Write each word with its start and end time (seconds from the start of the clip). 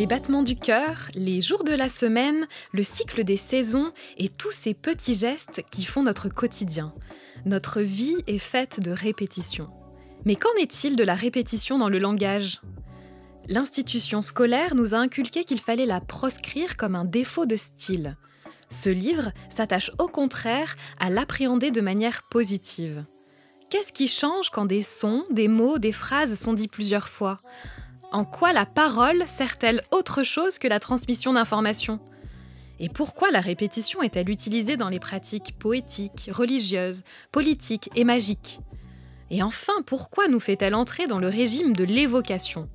Les 0.00 0.06
battements 0.06 0.42
du 0.42 0.56
cœur, 0.56 1.08
les 1.14 1.42
jours 1.42 1.62
de 1.62 1.74
la 1.74 1.90
semaine, 1.90 2.48
le 2.72 2.82
cycle 2.82 3.22
des 3.22 3.36
saisons 3.36 3.92
et 4.16 4.30
tous 4.30 4.50
ces 4.50 4.72
petits 4.72 5.14
gestes 5.14 5.62
qui 5.70 5.84
font 5.84 6.02
notre 6.02 6.30
quotidien. 6.30 6.94
Notre 7.44 7.82
vie 7.82 8.16
est 8.26 8.38
faite 8.38 8.80
de 8.80 8.92
répétitions. 8.92 9.68
Mais 10.24 10.36
qu'en 10.36 10.54
est-il 10.58 10.96
de 10.96 11.04
la 11.04 11.14
répétition 11.14 11.76
dans 11.76 11.90
le 11.90 11.98
langage? 11.98 12.62
L'institution 13.46 14.22
scolaire 14.22 14.74
nous 14.74 14.94
a 14.94 14.96
inculqué 14.96 15.44
qu'il 15.44 15.60
fallait 15.60 15.84
la 15.84 16.00
proscrire 16.00 16.78
comme 16.78 16.96
un 16.96 17.04
défaut 17.04 17.44
de 17.44 17.56
style. 17.56 18.16
Ce 18.70 18.88
livre 18.88 19.32
s'attache 19.50 19.90
au 19.98 20.08
contraire 20.08 20.76
à 20.98 21.10
l'appréhender 21.10 21.72
de 21.72 21.82
manière 21.82 22.22
positive. 22.30 23.04
Qu'est-ce 23.68 23.92
qui 23.92 24.08
change 24.08 24.48
quand 24.48 24.64
des 24.64 24.82
sons, 24.82 25.26
des 25.30 25.46
mots, 25.46 25.78
des 25.78 25.92
phrases 25.92 26.40
sont 26.40 26.54
dits 26.54 26.68
plusieurs 26.68 27.10
fois? 27.10 27.42
En 28.12 28.24
quoi 28.24 28.52
la 28.52 28.66
parole 28.66 29.24
sert-elle 29.28 29.82
autre 29.92 30.24
chose 30.24 30.58
que 30.58 30.66
la 30.66 30.80
transmission 30.80 31.32
d'informations? 31.32 32.00
Et 32.80 32.88
pourquoi 32.88 33.30
la 33.30 33.40
répétition 33.40 34.02
est-elle 34.02 34.30
utilisée 34.30 34.76
dans 34.76 34.88
les 34.88 34.98
pratiques 34.98 35.54
poétiques, 35.56 36.28
religieuses, 36.32 37.04
politiques 37.30 37.88
et 37.94 38.02
magiques? 38.02 38.58
Et 39.30 39.44
enfin, 39.44 39.82
pourquoi 39.86 40.26
nous 40.26 40.40
fait-elle 40.40 40.74
entrer 40.74 41.06
dans 41.06 41.20
le 41.20 41.28
régime 41.28 41.72
de 41.76 41.84
l'évocation? 41.84 42.68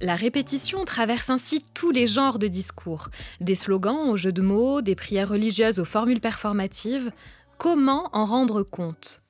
La 0.00 0.14
répétition 0.14 0.84
traverse 0.84 1.28
ainsi 1.28 1.64
tous 1.74 1.90
les 1.90 2.06
genres 2.06 2.38
de 2.38 2.46
discours, 2.46 3.08
des 3.40 3.56
slogans 3.56 4.10
aux 4.10 4.16
jeux 4.16 4.32
de 4.32 4.42
mots, 4.42 4.82
des 4.82 4.94
prières 4.94 5.30
religieuses 5.30 5.80
aux 5.80 5.84
formules 5.84 6.20
performatives. 6.20 7.10
Comment 7.58 8.08
en 8.12 8.24
rendre 8.24 8.62
compte? 8.62 9.20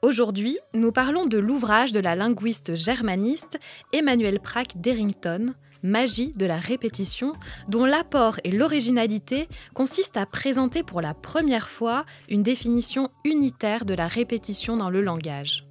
Aujourd'hui, 0.00 0.58
nous 0.74 0.92
parlons 0.92 1.26
de 1.26 1.38
l'ouvrage 1.38 1.90
de 1.90 1.98
la 1.98 2.14
linguiste 2.14 2.76
germaniste 2.76 3.58
Emmanuel 3.92 4.38
Prack 4.38 4.80
d'Errington, 4.80 5.54
Magie 5.82 6.32
de 6.36 6.46
la 6.46 6.58
répétition, 6.58 7.32
dont 7.66 7.84
l'apport 7.84 8.38
et 8.44 8.52
l'originalité 8.52 9.48
consistent 9.74 10.16
à 10.16 10.24
présenter 10.24 10.84
pour 10.84 11.00
la 11.00 11.14
première 11.14 11.68
fois 11.68 12.06
une 12.28 12.44
définition 12.44 13.10
unitaire 13.24 13.84
de 13.84 13.94
la 13.94 14.06
répétition 14.06 14.76
dans 14.76 14.88
le 14.88 15.02
langage. 15.02 15.66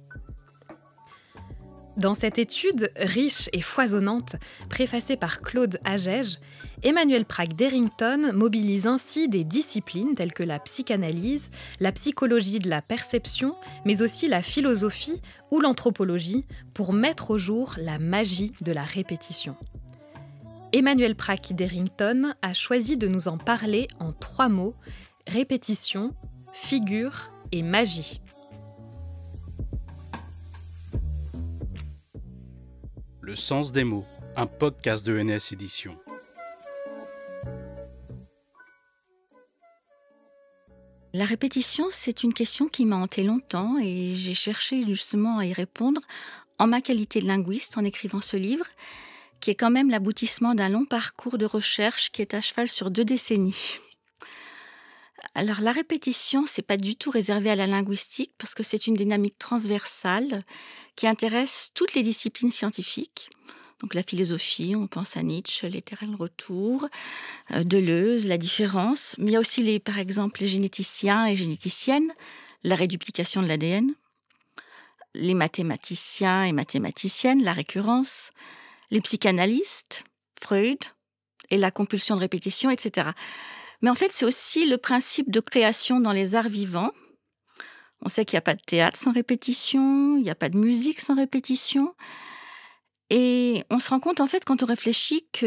Dans 1.96 2.14
cette 2.14 2.38
étude 2.38 2.92
riche 2.96 3.48
et 3.54 3.62
foisonnante, 3.62 4.36
préfacée 4.68 5.16
par 5.16 5.40
Claude 5.40 5.80
Agege, 5.84 6.38
Emmanuel 6.84 7.24
Prague 7.24 7.54
d'Errington 7.54 8.32
mobilise 8.32 8.86
ainsi 8.86 9.28
des 9.28 9.42
disciplines 9.42 10.14
telles 10.14 10.32
que 10.32 10.44
la 10.44 10.60
psychanalyse, 10.60 11.50
la 11.80 11.90
psychologie 11.90 12.60
de 12.60 12.70
la 12.70 12.82
perception, 12.82 13.56
mais 13.84 14.00
aussi 14.00 14.28
la 14.28 14.42
philosophie 14.42 15.20
ou 15.50 15.58
l'anthropologie 15.60 16.44
pour 16.74 16.92
mettre 16.92 17.32
au 17.32 17.38
jour 17.38 17.74
la 17.78 17.98
magie 17.98 18.52
de 18.60 18.70
la 18.70 18.84
répétition. 18.84 19.56
Emmanuel 20.72 21.16
Prague 21.16 21.52
d'Errington 21.52 22.34
a 22.42 22.54
choisi 22.54 22.96
de 22.96 23.08
nous 23.08 23.26
en 23.26 23.38
parler 23.38 23.88
en 23.98 24.12
trois 24.12 24.48
mots 24.48 24.74
répétition, 25.26 26.14
figure 26.52 27.32
et 27.50 27.62
magie. 27.62 28.20
Le 33.20 33.34
sens 33.34 33.72
des 33.72 33.84
mots, 33.84 34.06
un 34.36 34.46
podcast 34.46 35.04
de 35.04 35.20
NS 35.20 35.52
Édition. 35.52 35.98
La 41.14 41.24
répétition, 41.24 41.86
c'est 41.90 42.22
une 42.22 42.34
question 42.34 42.68
qui 42.68 42.84
m'a 42.84 42.96
hanté 42.96 43.22
longtemps 43.22 43.78
et 43.78 44.14
j'ai 44.14 44.34
cherché 44.34 44.84
justement 44.84 45.38
à 45.38 45.46
y 45.46 45.54
répondre 45.54 46.02
en 46.58 46.66
ma 46.66 46.82
qualité 46.82 47.22
de 47.22 47.26
linguiste 47.26 47.78
en 47.78 47.84
écrivant 47.84 48.20
ce 48.20 48.36
livre, 48.36 48.66
qui 49.40 49.50
est 49.50 49.54
quand 49.54 49.70
même 49.70 49.88
l'aboutissement 49.88 50.54
d'un 50.54 50.68
long 50.68 50.84
parcours 50.84 51.38
de 51.38 51.46
recherche 51.46 52.10
qui 52.12 52.20
est 52.20 52.34
à 52.34 52.42
cheval 52.42 52.68
sur 52.68 52.90
deux 52.90 53.06
décennies. 53.06 53.78
Alors 55.34 55.62
la 55.62 55.72
répétition, 55.72 56.44
c'est 56.46 56.62
pas 56.62 56.76
du 56.76 56.94
tout 56.94 57.10
réservé 57.10 57.50
à 57.50 57.56
la 57.56 57.66
linguistique 57.66 58.32
parce 58.36 58.54
que 58.54 58.62
c'est 58.62 58.86
une 58.86 58.94
dynamique 58.94 59.38
transversale 59.38 60.44
qui 60.94 61.06
intéresse 61.06 61.70
toutes 61.72 61.94
les 61.94 62.02
disciplines 62.02 62.50
scientifiques. 62.50 63.30
Donc 63.80 63.94
la 63.94 64.02
philosophie, 64.02 64.74
on 64.76 64.86
pense 64.88 65.16
à 65.16 65.22
Nietzsche, 65.22 65.68
l'éternel 65.68 66.16
retour, 66.16 66.88
euh, 67.52 67.62
Deleuze, 67.64 68.26
la 68.26 68.38
différence, 68.38 69.14
mais 69.18 69.30
il 69.30 69.34
y 69.34 69.36
a 69.36 69.40
aussi 69.40 69.62
les, 69.62 69.78
par 69.78 69.98
exemple 69.98 70.40
les 70.40 70.48
généticiens 70.48 71.26
et 71.26 71.36
généticiennes, 71.36 72.12
la 72.64 72.74
réduplication 72.74 73.42
de 73.42 73.46
l'ADN, 73.46 73.92
les 75.14 75.34
mathématiciens 75.34 76.44
et 76.44 76.52
mathématiciennes, 76.52 77.42
la 77.42 77.52
récurrence, 77.52 78.30
les 78.90 79.00
psychanalystes, 79.00 80.02
Freud, 80.40 80.78
et 81.50 81.56
la 81.56 81.70
compulsion 81.70 82.14
de 82.16 82.20
répétition, 82.20 82.70
etc. 82.70 83.10
Mais 83.80 83.90
en 83.90 83.94
fait, 83.94 84.12
c'est 84.12 84.26
aussi 84.26 84.66
le 84.66 84.76
principe 84.76 85.30
de 85.30 85.40
création 85.40 86.00
dans 86.00 86.12
les 86.12 86.34
arts 86.34 86.48
vivants, 86.48 86.92
on 88.02 88.08
sait 88.08 88.24
qu'il 88.24 88.36
n'y 88.36 88.38
a 88.38 88.42
pas 88.42 88.54
de 88.54 88.62
théâtre 88.62 88.98
sans 88.98 89.12
répétition, 89.12 90.16
il 90.16 90.22
n'y 90.22 90.30
a 90.30 90.34
pas 90.34 90.48
de 90.48 90.56
musique 90.56 91.00
sans 91.00 91.16
répétition. 91.16 91.94
Et 93.10 93.64
on 93.70 93.78
se 93.78 93.90
rend 93.90 94.00
compte, 94.00 94.20
en 94.20 94.26
fait, 94.26 94.44
quand 94.44 94.62
on 94.62 94.66
réfléchit, 94.66 95.26
que 95.32 95.46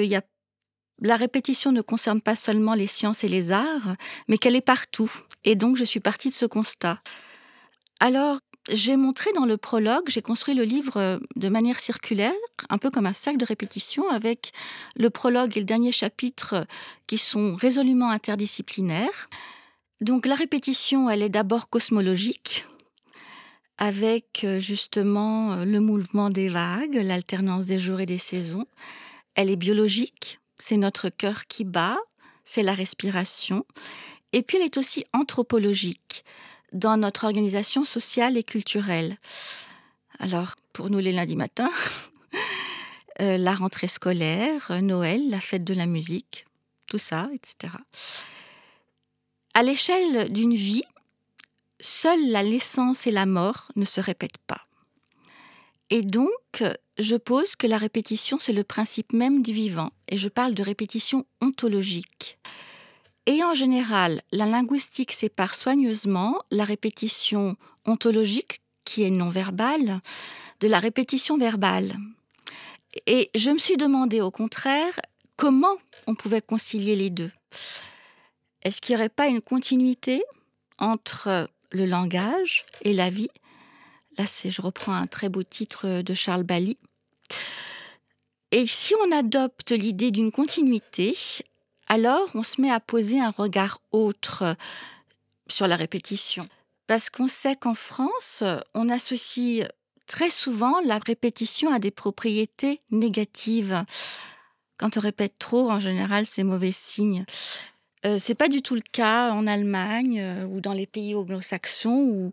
la 0.99 1.15
répétition 1.15 1.71
ne 1.71 1.81
concerne 1.81 2.21
pas 2.21 2.35
seulement 2.35 2.73
les 2.73 2.87
sciences 2.87 3.23
et 3.23 3.27
les 3.27 3.51
arts, 3.51 3.95
mais 4.27 4.37
qu'elle 4.37 4.55
est 4.55 4.61
partout. 4.61 5.11
Et 5.43 5.55
donc, 5.55 5.77
je 5.77 5.83
suis 5.83 5.99
partie 5.99 6.29
de 6.29 6.33
ce 6.33 6.45
constat. 6.45 7.01
Alors, 7.99 8.39
j'ai 8.69 8.95
montré 8.95 9.31
dans 9.33 9.45
le 9.45 9.57
prologue, 9.57 10.07
j'ai 10.07 10.21
construit 10.21 10.53
le 10.53 10.63
livre 10.63 10.97
euh, 10.97 11.19
de 11.35 11.49
manière 11.49 11.79
circulaire, 11.79 12.33
un 12.69 12.77
peu 12.77 12.91
comme 12.91 13.07
un 13.07 13.13
sac 13.13 13.37
de 13.37 13.45
répétition, 13.45 14.09
avec 14.09 14.51
le 14.95 15.09
prologue 15.09 15.57
et 15.57 15.61
le 15.61 15.65
dernier 15.65 15.91
chapitre 15.91 16.67
qui 17.07 17.17
sont 17.17 17.55
résolument 17.55 18.11
interdisciplinaires. 18.11 19.29
Donc 19.99 20.25
la 20.25 20.35
répétition, 20.35 21.09
elle 21.09 21.21
est 21.21 21.29
d'abord 21.29 21.69
cosmologique, 21.69 22.65
avec 23.81 24.43
euh, 24.43 24.59
justement 24.59 25.53
euh, 25.53 25.65
le 25.65 25.79
mouvement 25.79 26.29
des 26.29 26.49
vagues, 26.49 26.93
l'alternance 26.93 27.65
des 27.65 27.79
jours 27.79 27.99
et 27.99 28.05
des 28.05 28.19
saisons. 28.19 28.67
Elle 29.33 29.49
est 29.49 29.55
biologique, 29.55 30.39
c'est 30.59 30.77
notre 30.77 31.09
cœur 31.09 31.47
qui 31.47 31.63
bat, 31.63 31.97
c'est 32.45 32.61
la 32.61 32.75
respiration. 32.75 33.65
Et 34.33 34.43
puis 34.43 34.57
elle 34.57 34.65
est 34.65 34.77
aussi 34.77 35.03
anthropologique, 35.13 36.23
dans 36.73 36.95
notre 36.95 37.23
organisation 37.23 37.83
sociale 37.83 38.37
et 38.37 38.43
culturelle. 38.43 39.17
Alors, 40.19 40.57
pour 40.73 40.91
nous 40.91 40.99
les 40.99 41.11
lundis 41.11 41.35
matins, 41.35 41.71
euh, 43.19 43.39
la 43.39 43.55
rentrée 43.55 43.87
scolaire, 43.87 44.79
Noël, 44.83 45.27
la 45.27 45.39
fête 45.39 45.63
de 45.63 45.73
la 45.73 45.87
musique, 45.87 46.45
tout 46.85 46.99
ça, 46.99 47.29
etc. 47.33 47.73
À 49.55 49.63
l'échelle 49.63 50.31
d'une 50.31 50.53
vie, 50.53 50.83
seule 51.81 52.29
la 52.29 52.43
naissance 52.43 53.07
et 53.07 53.11
la 53.11 53.25
mort 53.25 53.71
ne 53.75 53.85
se 53.85 53.99
répètent 53.99 54.37
pas. 54.47 54.61
Et 55.89 56.01
donc, 56.03 56.63
je 56.97 57.15
pose 57.17 57.55
que 57.57 57.67
la 57.67 57.77
répétition, 57.77 58.39
c'est 58.39 58.53
le 58.53 58.63
principe 58.63 59.11
même 59.11 59.41
du 59.41 59.51
vivant, 59.51 59.91
et 60.07 60.15
je 60.15 60.29
parle 60.29 60.53
de 60.53 60.63
répétition 60.63 61.25
ontologique. 61.41 62.37
Et 63.25 63.43
en 63.43 63.53
général, 63.53 64.21
la 64.31 64.45
linguistique 64.45 65.11
sépare 65.11 65.53
soigneusement 65.53 66.41
la 66.49 66.63
répétition 66.63 67.57
ontologique, 67.85 68.61
qui 68.85 69.03
est 69.03 69.11
non 69.11 69.29
verbale, 69.29 69.99
de 70.61 70.67
la 70.67 70.79
répétition 70.79 71.37
verbale. 71.37 71.97
Et 73.05 73.29
je 73.35 73.51
me 73.51 73.57
suis 73.57 73.77
demandé 73.77 74.21
au 74.21 74.31
contraire 74.31 74.99
comment 75.35 75.75
on 76.07 76.15
pouvait 76.15 76.41
concilier 76.41 76.95
les 76.95 77.09
deux. 77.09 77.31
Est-ce 78.63 78.79
qu'il 78.79 78.95
n'y 78.95 79.01
aurait 79.01 79.09
pas 79.09 79.27
une 79.27 79.41
continuité 79.41 80.23
entre 80.77 81.49
le 81.71 81.85
langage 81.85 82.65
et 82.81 82.93
la 82.93 83.09
vie 83.09 83.29
Là, 84.17 84.25
c'est, 84.25 84.51
je 84.51 84.61
reprends 84.61 84.93
un 84.93 85.07
très 85.07 85.29
beau 85.29 85.43
titre 85.43 86.01
de 86.01 86.13
Charles 86.13 86.43
Bally. 86.43 86.77
Et 88.51 88.65
si 88.65 88.93
on 88.95 89.11
adopte 89.11 89.71
l'idée 89.71 90.11
d'une 90.11 90.31
continuité, 90.31 91.17
alors 91.87 92.29
on 92.35 92.43
se 92.43 92.59
met 92.59 92.69
à 92.69 92.81
poser 92.81 93.19
un 93.21 93.31
regard 93.31 93.79
autre 93.91 94.57
sur 95.47 95.67
la 95.67 95.77
répétition. 95.77 96.47
Parce 96.87 97.09
qu'on 97.09 97.27
sait 97.27 97.55
qu'en 97.55 97.73
France, 97.73 98.43
on 98.73 98.89
associe 98.89 99.65
très 100.07 100.29
souvent 100.29 100.81
la 100.81 100.97
répétition 100.97 101.73
à 101.73 101.79
des 101.79 101.91
propriétés 101.91 102.81
négatives. 102.91 103.85
Quand 104.77 104.97
on 104.97 104.99
répète 104.99 105.35
trop, 105.39 105.71
en 105.71 105.79
général, 105.79 106.25
c'est 106.25 106.43
mauvais 106.43 106.73
signe. 106.73 107.23
Euh, 108.05 108.17
c'est 108.19 108.35
pas 108.35 108.47
du 108.47 108.63
tout 108.63 108.73
le 108.73 108.81
cas 108.81 109.31
en 109.31 109.45
Allemagne 109.45 110.19
euh, 110.19 110.45
ou 110.45 110.59
dans 110.59 110.73
les 110.73 110.87
pays 110.87 111.13
anglo-saxons 111.13 112.31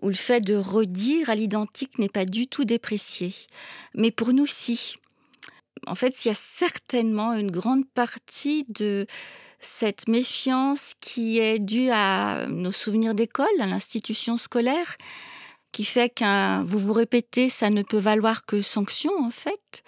où, 0.00 0.08
le 0.08 0.14
fait 0.14 0.40
de 0.40 0.56
redire 0.56 1.28
à 1.28 1.34
l'identique 1.34 1.98
n'est 1.98 2.08
pas 2.08 2.24
du 2.24 2.46
tout 2.46 2.64
déprécié. 2.64 3.34
Mais 3.94 4.10
pour 4.10 4.32
nous, 4.32 4.46
si. 4.46 4.96
En 5.86 5.94
fait, 5.94 6.24
il 6.24 6.28
y 6.28 6.30
a 6.30 6.34
certainement 6.34 7.34
une 7.34 7.50
grande 7.50 7.86
partie 7.88 8.64
de 8.68 9.06
cette 9.58 10.08
méfiance 10.08 10.94
qui 11.00 11.38
est 11.38 11.58
due 11.58 11.90
à 11.90 12.46
nos 12.48 12.72
souvenirs 12.72 13.14
d'école, 13.14 13.46
à 13.60 13.66
l'institution 13.66 14.38
scolaire, 14.38 14.96
qui 15.72 15.84
fait 15.84 16.08
qu'un 16.08 16.64
vous 16.64 16.78
vous 16.78 16.94
répétez, 16.94 17.50
ça 17.50 17.68
ne 17.68 17.82
peut 17.82 17.98
valoir 17.98 18.46
que 18.46 18.62
sanction 18.62 19.12
en 19.18 19.30
fait. 19.30 19.82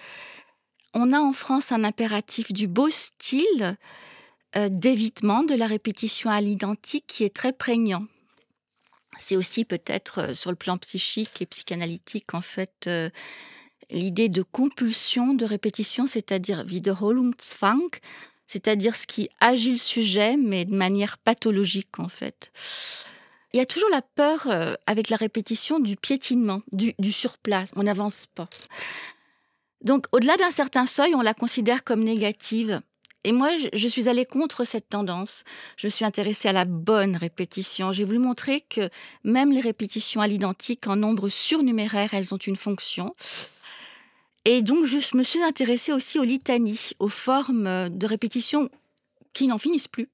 on 0.95 1.13
a 1.13 1.21
en 1.21 1.33
France 1.33 1.73
un 1.73 1.85
impératif 1.85 2.53
du 2.53 2.67
beau 2.69 2.91
style 2.91 3.77
d'évitement 4.55 5.43
de 5.43 5.55
la 5.55 5.67
répétition 5.67 6.31
à 6.31 6.41
l'identique 6.41 7.07
qui 7.07 7.25
est 7.25 7.35
très 7.35 7.53
prégnant. 7.53 8.07
C'est 9.19 9.37
aussi 9.37 9.65
peut-être 9.65 10.19
euh, 10.19 10.35
sur 10.35 10.51
le 10.51 10.57
plan 10.57 10.79
psychique 10.79 11.41
et 11.41 11.47
psychanalytique, 11.47 12.35
en 12.35 12.41
fait, 12.41 12.87
euh, 12.87 13.11
l'idée 13.91 14.29
de 14.29 14.43
compulsion 14.43 15.35
de 15.35 15.45
répétition, 15.45 16.07
c'est-à-dire 16.07 16.65
Wiederholungszwang, 16.67 17.91
c'est-à-dire 18.47 18.97
ce 18.97 19.07
qui 19.07 19.29
agit 19.41 19.73
le 19.73 19.77
sujet, 19.77 20.37
mais 20.37 20.65
de 20.65 20.75
manière 20.75 21.19
pathologique, 21.19 21.99
en 21.99 22.09
fait. 22.09 22.51
Il 23.53 23.59
y 23.59 23.61
a 23.61 23.67
toujours 23.67 23.91
la 23.91 24.01
peur 24.01 24.49
avec 24.87 25.11
la 25.11 25.17
répétition 25.19 25.79
du 25.79 25.95
piétinement, 25.95 26.63
du 26.73 27.13
surplace. 27.13 27.71
On 27.77 27.83
n'avance 27.83 28.25
pas. 28.35 28.49
Donc, 29.83 30.07
au-delà 30.13 30.39
d'un 30.39 30.51
certain 30.51 30.87
seuil, 30.87 31.15
on 31.15 31.21
la 31.21 31.35
considère 31.35 31.85
comme 31.85 32.03
négative. 32.03 32.81
Et 33.25 33.33
moi, 33.33 33.51
je 33.73 33.89
suis 33.89 34.09
allée 34.09 34.27
contre 34.27 34.65
cette 34.65 34.89
tendance. 34.89 35.45
Je 35.77 35.89
suis 35.89 36.05
intéressée 36.05 36.49
à 36.49 36.53
la 36.53 36.65
bonne 36.65 37.17
répétition. 37.17 37.93
J'ai 37.93 38.05
voulu 38.05 38.19
montrer 38.19 38.63
que 38.63 38.91
même 39.23 39.53
les 39.53 39.61
répétitions 39.61 40.21
à 40.21 40.27
l'identique 40.27 40.87
en 40.89 40.97
nombre 40.97 41.29
surnuméraire, 41.29 42.15
elles 42.15 42.35
ont 42.35 42.39
une 42.39 42.57
fonction. 42.57 43.15
Et 44.45 44.61
donc, 44.61 44.87
je 44.87 45.17
me 45.17 45.23
suis 45.23 45.43
intéressée 45.43 45.93
aussi 45.93 46.19
aux 46.19 46.25
litanies, 46.25 46.91
aux 46.99 47.09
formes 47.09 47.89
de 47.91 48.07
répétition 48.07 48.69
qui 49.33 49.47
n'en 49.47 49.59
finissent 49.59 49.89
plus. 49.89 50.09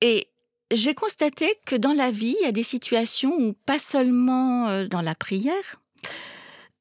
Et 0.00 0.28
j'ai 0.70 0.94
constaté 0.94 1.58
que 1.66 1.76
dans 1.76 1.92
la 1.92 2.10
vie, 2.10 2.36
il 2.40 2.44
y 2.44 2.48
a 2.48 2.52
des 2.52 2.62
situations 2.62 3.36
où, 3.38 3.52
pas 3.66 3.78
seulement 3.78 4.68
euh, 4.68 4.86
dans 4.86 5.00
la 5.00 5.14
prière, 5.14 5.80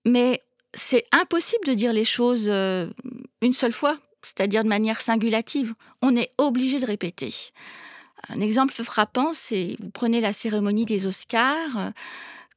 mais 0.06 0.42
c'est 0.74 1.06
impossible 1.12 1.66
de 1.68 1.74
dire 1.74 1.94
les 1.94 2.06
choses 2.06 2.48
euh, 2.50 2.88
une 3.42 3.54
seule 3.54 3.72
fois 3.72 4.00
c'est-à-dire 4.26 4.64
de 4.64 4.70
manière 4.70 5.02
singulative. 5.02 5.76
On 6.02 6.16
est 6.16 6.32
obligé 6.38 6.80
de 6.80 6.86
répéter. 6.86 7.34
Un 8.30 8.42
exemple 8.42 8.74
frappant, 8.74 9.34
c'est 9.34 9.76
vous 9.80 9.92
prenez 9.92 10.20
la 10.20 10.34
cérémonie 10.34 10.86
des 10.86 11.06
Oscars. 11.06 11.78
Euh, 11.78 11.90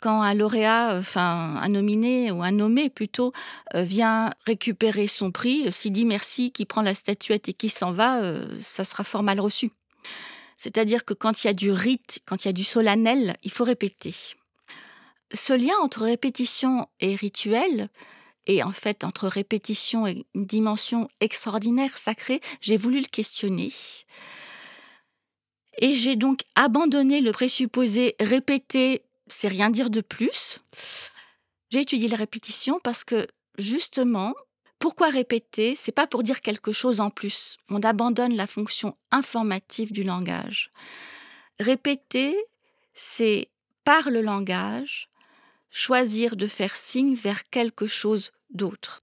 quand 0.00 0.22
un 0.22 0.32
lauréat, 0.32 0.96
enfin 0.96 1.56
un 1.60 1.68
nominé 1.68 2.30
ou 2.30 2.42
un 2.42 2.52
nommé 2.52 2.88
plutôt, 2.88 3.32
euh, 3.74 3.82
vient 3.82 4.32
récupérer 4.46 5.08
son 5.08 5.32
prix, 5.32 5.66
euh, 5.66 5.70
s'il 5.72 5.92
dit 5.92 6.04
merci, 6.04 6.52
qui 6.52 6.64
prend 6.64 6.82
la 6.82 6.94
statuette 6.94 7.48
et 7.48 7.52
qui 7.52 7.68
s'en 7.68 7.92
va, 7.92 8.22
ça 8.60 8.84
sera 8.84 9.02
fort 9.02 9.24
mal 9.24 9.40
reçu. 9.40 9.72
C'est-à-dire 10.56 11.04
que 11.04 11.14
quand 11.14 11.42
il 11.42 11.48
y 11.48 11.50
a 11.50 11.54
du 11.54 11.70
rite, 11.70 12.20
quand 12.26 12.44
il 12.44 12.48
y 12.48 12.50
a 12.50 12.52
du 12.52 12.64
solennel, 12.64 13.36
il 13.42 13.50
faut 13.50 13.64
répéter. 13.64 14.14
Ce 15.34 15.52
lien 15.52 15.74
entre 15.82 16.02
répétition 16.02 16.88
et 17.00 17.14
rituel, 17.14 17.90
et 18.48 18.62
en 18.62 18.72
fait, 18.72 19.04
entre 19.04 19.28
répétition 19.28 20.06
et 20.06 20.26
une 20.34 20.46
dimension 20.46 21.08
extraordinaire, 21.20 21.98
sacrée, 21.98 22.40
j'ai 22.62 22.78
voulu 22.78 23.00
le 23.00 23.06
questionner. 23.06 23.72
Et 25.80 25.94
j'ai 25.94 26.16
donc 26.16 26.40
abandonné 26.56 27.20
le 27.20 27.30
présupposé 27.30 28.16
répéter, 28.18 29.02
c'est 29.28 29.48
rien 29.48 29.68
dire 29.68 29.90
de 29.90 30.00
plus. 30.00 30.60
J'ai 31.70 31.82
étudié 31.82 32.08
la 32.08 32.16
répétition 32.16 32.80
parce 32.82 33.04
que 33.04 33.28
justement, 33.58 34.34
pourquoi 34.78 35.10
répéter 35.10 35.76
C'est 35.76 35.92
pas 35.92 36.06
pour 36.06 36.22
dire 36.22 36.40
quelque 36.40 36.72
chose 36.72 37.00
en 37.00 37.10
plus. 37.10 37.58
On 37.68 37.82
abandonne 37.82 38.34
la 38.34 38.46
fonction 38.46 38.96
informative 39.10 39.92
du 39.92 40.04
langage. 40.04 40.70
Répéter, 41.60 42.34
c'est 42.94 43.50
par 43.84 44.10
le 44.10 44.22
langage 44.22 45.10
choisir 45.70 46.36
de 46.36 46.46
faire 46.46 46.76
signe 46.76 47.14
vers 47.14 47.48
quelque 47.50 47.86
chose 47.86 48.32
d'autres. 48.50 49.02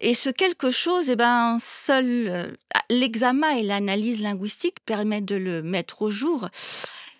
Et 0.00 0.14
ce 0.14 0.30
quelque 0.30 0.70
chose, 0.70 1.10
eh 1.10 1.16
ben, 1.16 1.58
seul 1.60 2.28
euh, 2.28 2.56
l'examen 2.88 3.50
et 3.50 3.62
l'analyse 3.62 4.20
linguistique 4.20 4.80
permettent 4.86 5.26
de 5.26 5.36
le 5.36 5.62
mettre 5.62 6.02
au 6.02 6.10
jour. 6.10 6.48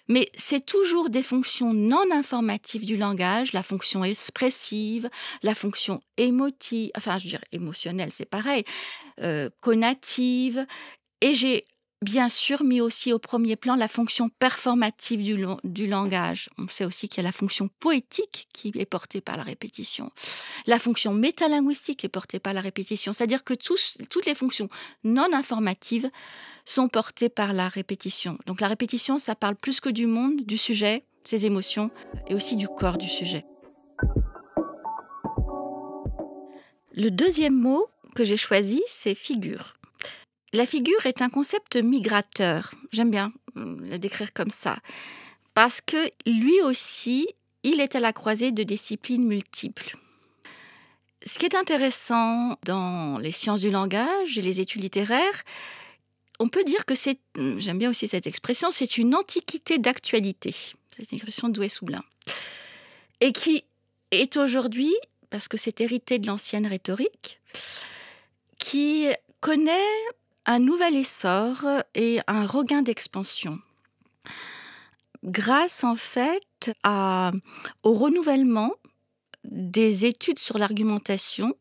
Mais 0.09 0.33
c'est 0.35 0.65
toujours 0.65 1.09
des 1.09 1.23
fonctions 1.23 1.73
non 1.73 2.11
informatives 2.11 2.85
du 2.85 2.97
langage, 2.97 3.53
la 3.53 3.63
fonction 3.63 4.03
expressive, 4.03 5.09
la 5.45 5.55
fonction 5.55 6.01
émotive, 6.17 6.91
enfin 6.97 7.19
je 7.19 7.25
veux 7.25 7.31
dire 7.31 7.45
émotionnelle, 7.53 8.11
c'est 8.13 8.29
pareil, 8.29 8.65
euh, 9.21 9.51
conative. 9.61 10.67
Et 11.21 11.35
j'ai 11.35 11.65
bien 12.03 12.29
sûr 12.29 12.65
mis 12.65 12.81
aussi 12.81 13.13
au 13.13 13.19
premier 13.19 13.57
plan 13.57 13.77
la 13.77 13.89
fonction 13.89 14.31
performative 14.31 15.23
du, 15.65 15.87
langage. 15.87 16.49
On 16.59 16.69
sait 16.69 16.85
aussi 16.85 17.09
qu'il 17.09 17.19
y 17.19 17.27
a 17.27 17.29
la 17.29 17.33
fonction 17.33 17.69
poétique 17.81 18.49
qui 18.53 18.73
est 18.75 18.87
portée 18.87 19.21
par 19.21 19.37
la 19.37 19.43
répétition. 19.43 20.11
La 20.67 20.79
fonction 20.79 21.13
métalinguistique 21.13 22.05
est 22.05 22.09
portée 22.09 22.39
par 22.39 22.55
la 22.55 22.61
répétition. 22.61 23.13
C'est-à-dire 23.13 23.45
que 23.45 23.55
toutes 23.55 24.27
les 24.27 24.35
fonctions 24.35 24.69
non 25.05 25.33
informatives 25.33 26.11
sont 26.65 26.89
portées 26.89 27.29
par 27.29 27.53
la 27.53 27.69
répétition. 27.69 28.39
Donc 28.47 28.61
la 28.61 28.69
répétition, 28.69 29.19
ça 29.19 29.35
parle 29.35 29.57
plus 29.57 29.81
que 29.81 29.91
du 29.91 30.07
monde, 30.07 30.43
du 30.43 30.57
sujet, 30.57 31.05
ses 31.25 31.45
émotions 31.45 31.91
et 32.29 32.35
aussi 32.35 32.57
du 32.57 32.67
corps 32.67 32.99
du 32.99 33.09
sujet. 33.09 33.45
Le 36.93 37.11
deuxième 37.11 37.55
mot 37.55 37.89
que 38.15 38.25
j'ai 38.25 38.37
choisi, 38.37 38.83
c'est 38.87 39.15
figure. 39.15 39.75
La 40.53 40.67
figure 40.67 41.07
est 41.07 41.23
un 41.23 41.29
concept 41.29 41.77
migrateur. 41.77 42.75
J'aime 42.93 43.11
bien 43.11 43.33
euh, 43.57 43.77
le 43.81 43.99
décrire 43.99 44.33
comme 44.33 44.51
ça. 44.51 44.79
Parce 45.55 45.81
que 45.81 46.11
lui 46.27 46.61
aussi, 46.63 47.29
il 47.63 47.81
est 47.81 47.95
à 47.95 48.01
la 48.01 48.13
croisée 48.13 48.51
de 48.51 48.63
disciplines 48.63 49.25
multiples. 49.25 49.97
Ce 51.25 51.39
qui 51.39 51.47
est 51.47 51.55
intéressant 51.55 52.57
dans 52.65 53.19
les 53.19 53.31
sciences 53.31 53.61
du 53.61 53.71
langage 53.71 54.39
et 54.39 54.43
les 54.43 54.61
études 54.61 54.83
littéraires, 54.83 55.45
on 56.39 56.49
peut 56.49 56.65
dire 56.65 56.87
que 56.87 56.95
c'est, 56.95 57.19
j'aime 57.37 57.79
bien 57.79 57.91
aussi 57.91 58.09
cette 58.09 58.27
expression, 58.27 58.71
c'est 58.71 58.97
une 58.97 59.15
antiquité 59.15 59.79
d'actualité. 59.79 60.55
C'est 60.97 61.11
une 61.13 61.17
expression 61.17 61.49
de 61.49 61.53
Douai-Soublin. 61.53 62.03
Et 63.21 63.33
qui 63.33 63.65
est 64.11 64.37
aujourd'hui, 64.39 64.95
parce 65.29 65.47
que 65.47 65.59
c'est 65.59 65.81
hérité 65.83 66.19
de 66.19 66.27
l'ancienne 66.27 66.67
rhétorique, 66.67 67.39
qui 68.59 69.07
connaît 69.41 69.77
un 70.47 70.59
nouvel 70.59 70.97
essor 70.97 71.65
et 71.95 72.21
un 72.27 72.47
regain 72.47 72.83
d'expansion. 72.83 73.59
Grâce 75.23 75.85
en 75.85 75.97
fait 75.97 76.73
au 76.85 77.93
renouvellement 77.93 78.73
des 79.45 80.07
études 80.07 80.39
sur 80.39 80.59
l'argumentation, 80.59 81.55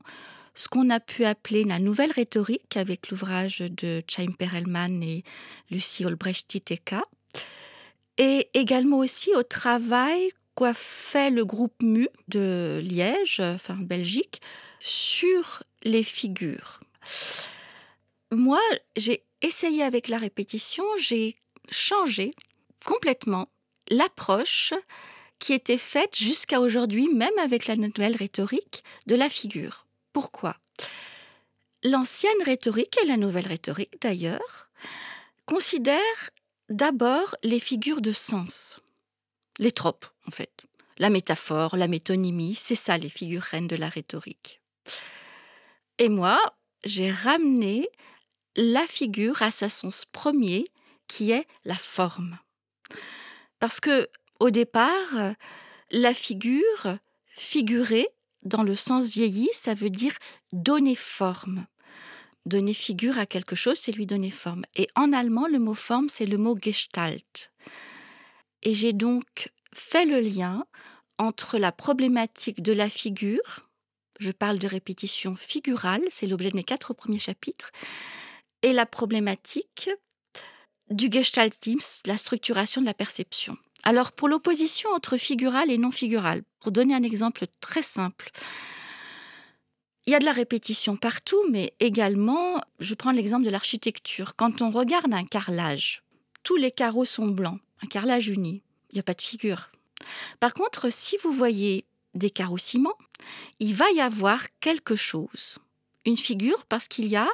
ce 0.56 0.68
qu'on 0.68 0.90
a 0.90 1.00
pu 1.00 1.26
appeler 1.26 1.64
la 1.64 1.80
nouvelle 1.80 2.12
rhétorique 2.12 2.76
avec 2.76 3.10
l'ouvrage 3.10 3.60
de 3.60 4.04
Chaim 4.08 4.32
Perelman 4.38 5.02
et 5.02 5.24
Lucie 5.72 6.06
Olbrecht-Titeka, 6.06 7.04
et 8.18 8.50
également 8.54 8.98
aussi 8.98 9.34
au 9.36 9.44
travail 9.44 10.32
qu'a 10.56 10.74
fait 10.74 11.30
le 11.30 11.46
groupe 11.46 11.82
MU 11.82 12.10
de 12.28 12.82
Liège, 12.84 13.40
enfin 13.40 13.76
Belgique, 13.76 14.42
sur 14.82 15.64
les 15.84 16.04
figures 16.04 16.82
moi, 18.32 18.62
j'ai 18.96 19.24
essayé 19.42 19.84
avec 19.84 20.08
la 20.08 20.18
répétition, 20.18 20.84
j'ai 20.98 21.36
changé 21.70 22.34
complètement 22.86 23.50
l'approche 23.90 24.74
qui 25.40 25.54
était 25.54 25.78
faite 25.78 26.16
jusqu'à 26.16 26.60
aujourd'hui, 26.60 27.08
même 27.10 27.38
avec 27.40 27.66
la 27.66 27.76
nouvelle 27.76 28.16
rhétorique, 28.16 28.84
de 29.08 29.16
la 29.16 29.30
figure. 29.30 29.86
Pourquoi? 30.14 30.58
L'ancienne 31.84 32.44
rhétorique 32.44 32.98
et 33.02 33.06
la 33.06 33.18
nouvelle 33.18 33.48
rhétorique, 33.48 34.02
d'ailleurs, 34.02 34.70
considèrent 35.46 36.30
d'abord 36.68 37.36
les 37.42 37.60
figures 37.60 38.02
de 38.02 38.12
sens, 38.12 38.82
les 39.58 39.72
tropes, 39.72 40.06
en 40.28 40.32
fait. 40.32 40.52
La 40.98 41.10
métaphore, 41.10 41.78
la 41.78 41.88
métonymie, 41.88 42.56
c'est 42.56 42.76
ça 42.76 42.98
les 42.98 43.10
figures 43.10 43.42
reines 43.42 43.68
de 43.68 43.78
la 43.78 43.88
rhétorique. 43.88 44.62
Et 45.98 46.10
moi, 46.10 46.38
j'ai 46.84 47.10
ramené 47.12 47.88
la 48.60 48.86
figure 48.88 49.42
a 49.42 49.52
sa 49.52 49.70
sens 49.70 50.04
premier 50.12 50.70
qui 51.08 51.32
est 51.32 51.48
la 51.64 51.76
forme. 51.76 52.38
Parce 53.60 53.80
que 53.80 54.10
au 54.42 54.50
départ, 54.50 55.34
la 55.92 56.14
figure, 56.14 56.98
figurer 57.28 58.10
dans 58.44 58.64
le 58.64 58.76
sens 58.76 59.08
vieilli, 59.08 59.50
ça 59.54 59.74
veut 59.74 59.90
dire 59.90 60.14
donner 60.52 60.96
forme. 60.96 61.68
Donner 62.46 62.74
figure 62.74 63.18
à 63.18 63.26
quelque 63.26 63.56
chose, 63.56 63.80
c'est 63.80 63.94
lui 63.94 64.06
donner 64.06 64.32
forme. 64.32 64.66
Et 64.76 64.90
en 64.96 65.14
allemand, 65.14 65.48
le 65.48 65.60
mot 65.60 65.74
forme, 65.74 66.10
c'est 66.10 66.26
le 66.26 66.38
mot 66.38 66.58
Gestalt. 66.62 67.52
Et 68.62 68.74
j'ai 68.74 68.92
donc 68.92 69.52
fait 69.74 70.06
le 70.06 70.20
lien 70.20 70.66
entre 71.18 71.58
la 71.58 71.72
problématique 71.72 72.62
de 72.62 72.74
la 72.74 72.90
figure, 72.90 73.70
je 74.20 74.32
parle 74.32 74.60
de 74.60 74.68
répétition 74.68 75.38
figurale, 75.38 76.04
c'est 76.10 76.28
l'objet 76.28 76.52
de 76.52 76.58
mes 76.58 76.64
quatre 76.66 76.94
premiers 76.94 77.20
chapitres, 77.20 77.72
et 78.62 78.74
la 78.74 78.86
problématique 78.86 79.90
du 80.90 81.10
gestaltisme, 81.12 82.02
la 82.06 82.18
structuration 82.18 82.82
de 82.82 82.86
la 82.86 82.94
perception. 82.94 83.58
Alors 83.84 84.12
pour 84.12 84.28
l'opposition 84.28 84.90
entre 84.92 85.18
figural 85.18 85.72
et 85.72 85.78
non 85.78 85.92
figural, 85.92 86.44
pour 86.60 86.72
donner 86.72 86.96
un 86.96 87.04
exemple 87.04 87.46
très 87.62 87.82
simple, 87.82 88.32
il 90.06 90.12
y 90.12 90.16
a 90.16 90.20
de 90.20 90.26
la 90.26 90.32
répétition 90.32 90.98
partout, 90.98 91.44
mais 91.52 91.74
également, 91.80 92.62
je 92.80 92.96
prends 92.96 93.12
l'exemple 93.12 93.46
de 93.46 93.52
l'architecture. 93.52 94.36
Quand 94.36 94.62
on 94.62 94.72
regarde 94.72 95.14
un 95.14 95.26
carrelage, 95.26 96.02
tous 96.42 96.56
les 96.56 96.72
carreaux 96.72 97.06
sont 97.06 97.28
blancs, 97.28 97.60
un 97.84 97.88
carrelage 97.88 98.28
uni, 98.28 98.64
il 98.90 98.96
n'y 98.96 99.00
a 99.00 99.04
pas 99.04 99.14
de 99.14 99.22
figure. 99.22 99.70
Par 100.40 100.56
contre, 100.56 100.92
si 100.92 101.18
vous 101.24 101.32
voyez 101.32 101.86
des 102.16 102.32
carreaux 102.32 102.58
ciment, 102.58 102.96
il 103.60 103.76
va 103.76 103.92
y 103.92 104.02
avoir 104.02 104.48
quelque 104.62 104.96
chose, 104.96 105.60
une 106.06 106.18
figure, 106.18 106.66
parce 106.66 106.88
qu'il 106.88 107.06
y 107.06 107.16
a 107.16 107.30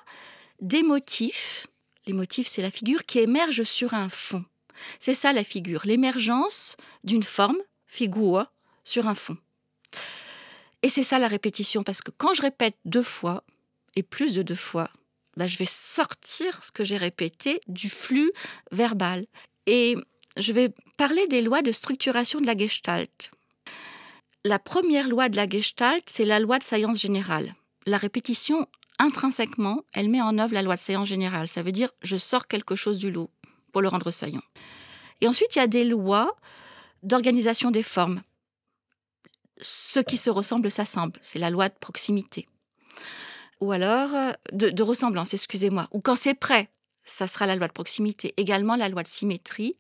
des 0.62 0.84
motifs. 0.84 1.68
Les 2.06 2.14
motifs, 2.14 2.48
c'est 2.48 2.62
la 2.62 2.72
figure 2.72 3.06
qui 3.06 3.20
émerge 3.20 3.64
sur 3.64 3.94
un 3.94 4.10
fond. 4.10 4.46
C'est 5.00 5.14
ça 5.14 5.34
la 5.34 5.44
figure, 5.44 5.82
l'émergence 5.86 6.76
d'une 7.04 7.24
forme, 7.24 7.58
figure, 7.88 8.52
sur 8.84 9.08
un 9.08 9.16
fond. 9.16 9.38
Et 10.82 10.90
c'est 10.90 11.04
ça 11.04 11.18
la 11.18 11.28
répétition, 11.28 11.84
parce 11.84 12.02
que 12.02 12.12
quand 12.12 12.34
je 12.34 12.42
répète 12.42 12.76
deux 12.86 13.04
fois, 13.04 13.44
et 13.96 14.04
plus 14.04 14.34
de 14.36 14.44
deux 14.44 14.56
fois, 14.56 14.90
bah, 15.38 15.48
je 15.48 15.58
vais 15.58 15.66
sortir 15.66 16.64
ce 16.64 16.72
que 16.72 16.84
j'ai 16.84 16.98
répété 16.98 17.62
du 17.68 17.90
flux 17.90 18.32
verbal. 18.72 19.26
Et 19.66 19.96
je 20.38 20.54
vais 20.54 20.74
parler 20.98 21.28
des 21.28 21.42
lois 21.42 21.62
de 21.62 21.72
structuration 21.72 22.40
de 22.40 22.46
la 22.46 22.58
gestalt. 22.58 23.32
La 24.44 24.60
première 24.60 25.10
loi 25.10 25.30
de 25.30 25.36
la 25.36 25.50
gestalt, 25.50 26.04
c'est 26.08 26.26
la 26.26 26.40
loi 26.40 26.60
de 26.60 26.64
saillance 26.64 27.02
générale. 27.02 27.56
La 27.86 27.98
répétition, 27.98 28.68
intrinsèquement, 29.00 29.84
elle 29.94 30.10
met 30.10 30.22
en 30.22 30.38
œuvre 30.38 30.54
la 30.54 30.62
loi 30.62 30.76
de 30.76 30.80
saillance 30.80 31.08
générale. 31.08 31.48
Ça 31.48 31.64
veut 31.64 31.72
dire 31.72 31.90
je 32.02 32.18
sors 32.18 32.48
quelque 32.48 32.76
chose 32.76 32.98
du 32.98 33.12
lot 33.12 33.30
pour 33.72 33.82
le 33.82 33.88
rendre 33.88 34.12
saillant. 34.12 34.44
Et 35.22 35.28
ensuite, 35.28 35.56
il 35.56 35.60
y 35.60 35.62
a 35.62 35.68
des 35.68 35.84
lois 35.84 36.36
d'organisation 37.04 37.72
des 37.72 37.84
formes 37.84 38.22
ce 39.62 40.00
qui 40.00 40.18
se 40.18 40.30
ressemble 40.30 40.72
s'assemble. 40.72 41.20
C'est 41.22 41.40
la 41.40 41.50
loi 41.50 41.70
de 41.70 41.76
proximité. 41.80 42.48
Ou 43.62 43.72
alors, 43.72 44.14
euh, 44.14 44.32
de, 44.52 44.84
ressemblance, 44.84 45.34
excusez-moi. 45.34 45.88
Ou 45.92 46.02
quand 46.02 46.16
c'est 46.16 46.34
prêt, 46.34 46.70
ça 47.04 47.28
sera 47.28 47.46
la 47.46 47.56
loi 47.56 47.68
de 47.68 47.74
proximité. 47.74 48.34
Également 48.38 48.76
la 48.76 48.90
loi 48.90 49.04
de 49.04 49.08
symétrie, 49.08 49.78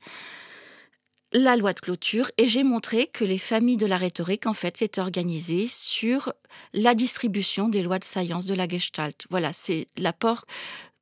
la 1.36 1.58
loi 1.58 1.74
de 1.74 1.80
clôture. 1.82 2.32
Et 2.38 2.48
j'ai 2.48 2.63
montré 2.63 3.08
que 3.08 3.25
les 3.25 3.38
familles 3.38 3.77
de 3.77 3.86
la 3.86 3.98
rhétorique, 3.98 4.48
en 4.48 4.54
fait, 4.54 4.77
s'étaient 4.77 5.01
organisées 5.01 5.68
sur 5.68 6.34
la 6.74 6.96
distribution 6.96 7.68
des 7.68 7.84
lois 7.84 8.00
de 8.00 8.06
science 8.06 8.46
de 8.46 8.54
la 8.54 8.68
Gestalt. 8.68 9.25
Voilà, 9.30 9.51
c'est 9.54 9.89
l'apport. 9.98 10.46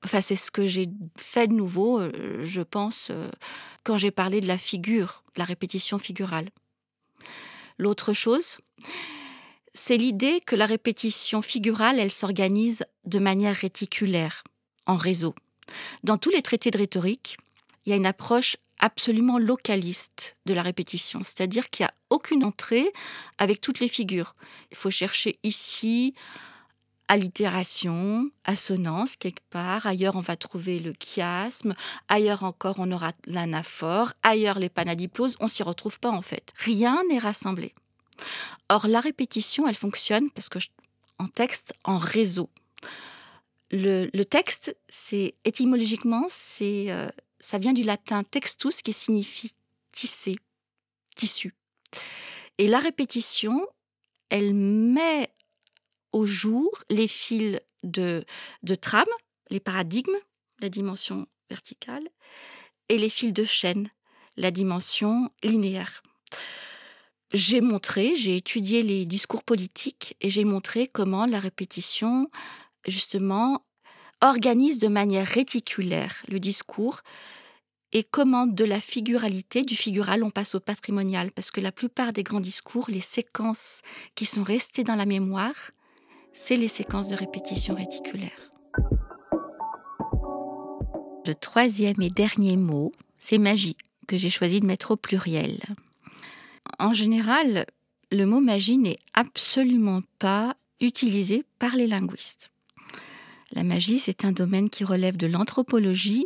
Enfin, 0.04 0.22
c'est 0.22 0.36
ce 0.36 0.52
que 0.52 0.66
j'ai 0.66 0.90
fait 1.18 1.48
de 1.48 1.54
nouveau, 1.54 2.00
euh, 2.00 2.44
je 2.44 2.62
pense, 2.62 3.08
euh, 3.12 3.30
quand 3.84 3.98
j'ai 3.98 4.12
parlé 4.12 4.42
de 4.42 4.48
la 4.48 4.58
figure, 4.58 5.24
de 5.36 5.40
la 5.40 5.46
répétition 5.46 6.00
figurale. 6.00 6.50
L'autre 7.78 8.14
chose, 8.14 8.58
c'est 9.74 9.98
l'idée 9.98 10.42
que 10.42 10.56
la 10.56 10.66
répétition 10.66 11.42
figurale, 11.42 12.00
elle 12.00 12.12
s'organise 12.12 12.84
de 13.06 13.20
manière 13.20 13.56
réticulaire, 13.56 14.44
en 14.88 14.98
réseau. 14.98 15.36
Dans 16.04 16.18
tous 16.18 16.32
les 16.32 16.42
traités 16.42 16.72
de 16.72 16.78
rhétorique, 16.78 17.38
il 17.86 17.92
y 17.92 17.94
a 17.94 17.96
une 17.96 18.06
approche 18.06 18.58
absolument 18.84 19.40
localiste 19.40 20.36
de 20.46 20.54
la 20.54 20.62
répétition, 20.62 21.22
c'est-à-dire 21.24 21.70
qu'il 21.70 21.86
n'y 21.86 21.88
a 21.88 21.94
aucune 22.10 22.44
entrée 22.44 22.92
avec 23.38 23.62
toutes 23.62 23.80
les 23.80 23.88
figures. 23.88 24.36
Il 24.72 24.78
faut 24.78 24.92
chercher 24.92 25.40
ici 25.42 26.14
allitération, 27.08 28.30
assonance 28.44 29.16
quelque 29.16 29.44
part, 29.50 29.88
ailleurs 29.88 30.18
on 30.18 30.20
va 30.22 30.36
trouver 30.36 30.80
le 30.80 30.94
chiasme, 31.00 31.76
ailleurs 32.10 32.44
encore 32.44 32.76
on 32.78 32.92
aura 32.92 33.14
l'anaphore, 33.26 34.12
ailleurs 34.22 34.60
les 34.60 34.70
panadiploses, 34.70 35.38
on 35.40 35.48
s'y 35.48 35.64
retrouve 35.64 35.98
pas 36.02 36.12
en 36.12 36.22
fait. 36.22 36.52
Rien 36.58 37.02
n'est 37.10 37.20
rassemblé. 37.20 37.74
Or 38.68 38.88
la 38.88 39.00
répétition, 39.00 39.66
elle 39.66 39.76
fonctionne 39.76 40.30
parce 40.30 40.50
que 40.50 40.60
en 41.20 41.28
texte, 41.28 41.74
en 41.86 42.00
réseau. 42.00 42.50
Le, 43.72 44.24
texte, 44.24 44.76
c'est 44.90 45.36
étymologiquement, 45.46 46.28
c'est 46.30 46.92
euh, 46.92 47.08
ça 47.44 47.58
vient 47.58 47.74
du 47.74 47.84
latin 47.84 48.24
textus 48.24 48.82
qui 48.82 48.94
signifie 48.94 49.52
tisser, 49.92 50.38
tissu. 51.18 51.54
Et 52.58 52.68
la 52.68 52.80
répétition, 52.80 53.68
elle 54.30 54.54
met 54.54 55.30
au 56.14 56.26
jour 56.26 56.72
les 56.90 57.10
fils 57.10 57.60
de, 57.84 58.24
de 58.64 58.76
trame, 58.76 59.14
les 59.50 59.60
paradigmes, 59.60 60.16
la 60.60 60.70
dimension 60.70 61.28
verticale, 61.50 62.08
et 62.88 62.98
les 62.98 63.10
fils 63.10 63.34
de 63.34 63.44
chaîne, 63.44 63.90
la 64.38 64.50
dimension 64.50 65.30
linéaire. 65.44 66.02
J'ai 67.34 67.60
montré, 67.60 68.16
j'ai 68.16 68.38
étudié 68.38 68.84
les 68.84 69.06
discours 69.06 69.44
politiques 69.44 70.16
et 70.22 70.30
j'ai 70.30 70.46
montré 70.46 70.88
comment 70.88 71.26
la 71.26 71.42
répétition, 71.42 72.30
justement, 72.88 73.66
organise 74.22 74.80
de 74.80 74.88
manière 74.88 75.28
réticulaire 75.28 76.24
le 76.28 76.40
discours 76.40 77.02
et 77.94 78.04
comment 78.04 78.48
de 78.48 78.66
la 78.66 78.80
figuralité, 78.80 79.62
du 79.62 79.76
figural, 79.76 80.24
on 80.24 80.32
passe 80.32 80.56
au 80.56 80.60
patrimonial. 80.60 81.32
Parce 81.32 81.52
que 81.52 81.62
la 81.62 81.72
plupart 81.72 82.12
des 82.12 82.24
grands 82.24 82.40
discours, 82.40 82.90
les 82.90 83.00
séquences 83.00 83.82
qui 84.16 84.26
sont 84.26 84.44
restées 84.44 84.84
dans 84.84 84.96
la 84.96 85.06
mémoire, 85.06 85.72
c'est 86.34 86.56
les 86.56 86.68
séquences 86.68 87.08
de 87.08 87.16
répétition 87.16 87.76
réticulaire. 87.76 88.52
Le 91.26 91.36
troisième 91.36 92.02
et 92.02 92.10
dernier 92.10 92.58
mot, 92.58 92.92
c'est 93.20 93.38
magie, 93.38 93.78
que 94.08 94.18
j'ai 94.18 94.32
choisi 94.32 94.60
de 94.60 94.66
mettre 94.66 94.92
au 94.92 94.98
pluriel. 94.98 95.60
En 96.80 96.94
général, 96.94 97.68
le 98.12 98.26
mot 98.26 98.42
magie 98.42 98.78
n'est 98.78 99.00
absolument 99.14 100.02
pas 100.20 100.56
utilisé 100.82 101.46
par 101.60 101.76
les 101.76 101.88
linguistes. 101.88 102.53
La 103.54 103.64
magie, 103.64 104.00
c'est 104.00 104.26
un 104.26 104.32
domaine 104.32 104.70
qui 104.70 104.84
relève 104.84 105.16
de 105.16 105.28
l'anthropologie. 105.28 106.26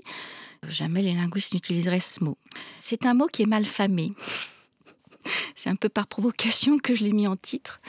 Jamais 0.67 1.01
les 1.01 1.13
linguistes 1.13 1.53
n'utiliseraient 1.53 1.99
ce 1.99 2.23
mot. 2.23 2.37
C'est 2.79 3.05
un 3.05 3.13
mot 3.13 3.27
qui 3.27 3.43
est 3.43 3.47
mal 3.47 3.65
famé. 3.65 4.13
C'est 5.55 5.69
un 5.69 5.75
peu 5.75 5.89
par 5.89 6.07
provocation 6.07 6.79
que 6.79 6.95
je 6.95 7.03
l'ai 7.03 7.11
mis 7.11 7.27
en 7.27 7.35
titre. 7.35 7.81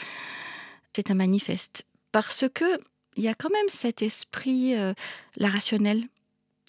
C'est 0.95 1.13
un 1.13 1.15
manifeste 1.15 1.85
parce 2.11 2.47
que 2.53 2.65
il 3.17 3.23
y 3.23 3.29
a 3.29 3.35
quand 3.35 3.51
même 3.51 3.69
cet 3.69 4.03
esprit, 4.03 4.75
euh, 4.75 4.93
la 5.37 5.49
rationnelle, 5.49 6.05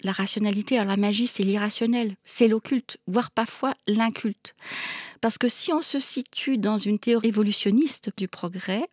la 0.02 0.12
rationalité. 0.12 0.78
Alors 0.78 0.90
la 0.90 0.96
magie, 0.96 1.26
c'est 1.26 1.42
l'irrationnel, 1.42 2.16
c'est 2.24 2.48
l'occulte, 2.48 2.98
voire 3.06 3.30
parfois 3.30 3.74
l'inculte. 3.86 4.54
Parce 5.20 5.38
que 5.38 5.48
si 5.48 5.72
on 5.72 5.82
se 5.82 6.00
situe 6.00 6.58
dans 6.58 6.78
une 6.78 6.98
théorie 6.98 7.28
évolutionniste 7.28 8.10
du 8.16 8.26
progrès, 8.28 8.88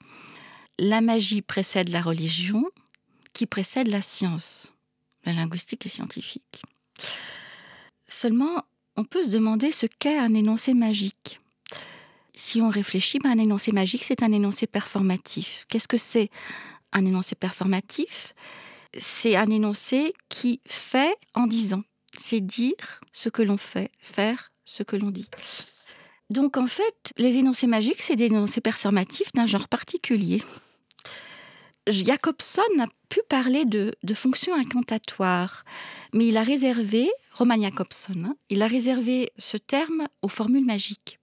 la 0.78 1.02
magie 1.02 1.42
précède 1.42 1.90
la 1.90 2.02
religion, 2.02 2.66
qui 3.38 3.46
précède 3.46 3.88
la 3.88 4.02
science, 4.02 4.74
la 5.24 5.34
linguistique 5.34 5.86
et 5.86 5.90
scientifique. 5.90 6.64
Seulement, 8.08 8.66
on 8.96 9.04
peut 9.04 9.24
se 9.24 9.30
demander 9.30 9.72
ce 9.72 9.86
qu'est 9.86 10.18
un 10.18 10.34
énoncé 10.34 10.74
magique 10.74 11.40
si 12.38 12.62
on 12.62 12.70
réfléchit, 12.70 13.20
ben, 13.20 13.32
un 13.32 13.40
énoncé 13.40 13.72
magique, 13.72 14.04
c'est 14.04 14.24
un 14.24 14.32
énoncé 14.32 14.68
performatif. 14.68 15.66
Qu'est-ce 15.70 15.88
que 15.88 15.98
c'est 15.98 16.30
un 16.94 17.06
énoncé 17.06 17.36
performatif? 17.36 18.34
C'est 18.98 19.36
un 19.36 19.48
énoncé 19.48 20.14
qui 20.30 20.62
fait 20.66 21.16
en 21.34 21.48
disant. 21.48 21.84
C'est 22.18 22.42
dire 22.42 23.02
ce 23.12 23.30
que 23.30 23.42
l'on 23.42 23.58
fait, 23.58 23.92
faire 24.00 24.52
ce 24.66 24.84
que 24.84 24.96
l'on 24.96 25.12
dit. 25.12 25.28
Donc 26.30 26.58
en 26.58 26.68
fait, 26.68 27.14
les 27.18 27.38
énoncés 27.38 27.68
magiques, 27.68 28.02
c'est 28.02 28.16
des 28.16 28.26
énoncés 28.26 28.62
performatifs 28.62 29.32
d'un 29.34 29.46
genre 29.46 29.68
particulier. 29.68 30.42
Jacobson 31.88 32.62
a 32.80 32.86
pu 33.10 33.22
parler 33.30 33.66
de, 33.66 33.96
fonctions 34.14 34.54
incantatoires, 34.56 35.64
mais 36.14 36.28
il 36.28 36.38
a 36.38 36.44
réservé, 36.44 37.10
Roman 37.34 37.62
Jacobson, 37.62 38.26
hein, 38.26 38.36
il 38.50 38.62
a 38.62 38.68
réservé 38.68 39.32
ce 39.38 39.58
terme 39.58 40.08
aux 40.22 40.28
formules 40.28 40.66
magiques. 40.66 41.20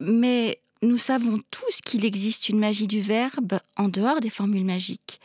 Mais 0.00 0.60
nous 0.82 0.98
savons 0.98 1.38
tous 1.50 1.80
qu'il 1.84 2.04
existe 2.04 2.48
une 2.48 2.58
magie 2.58 2.88
du 2.88 3.00
verbe 3.00 3.60
en 3.76 3.88
dehors 3.88 4.20
des 4.20 4.30
formules 4.30 4.64
magiques. 4.64 5.20